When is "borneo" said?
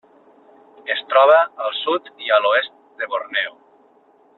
3.15-3.57